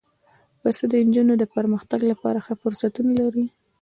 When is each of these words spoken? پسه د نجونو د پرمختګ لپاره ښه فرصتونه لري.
پسه 0.61 0.83
د 0.91 0.93
نجونو 1.07 1.33
د 1.37 1.43
پرمختګ 1.55 1.99
لپاره 2.11 2.39
ښه 2.45 2.53
فرصتونه 2.61 3.11
لري. 3.21 3.45